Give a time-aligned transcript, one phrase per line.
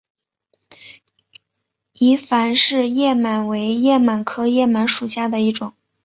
[1.93, 5.73] 伊凡氏叶螨为叶螨科叶螨属下的一个种。